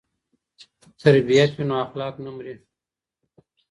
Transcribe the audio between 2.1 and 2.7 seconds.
نه مري.